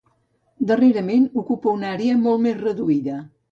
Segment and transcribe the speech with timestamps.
[0.71, 3.23] Darrerament ocupa una àrea molt més reduïda.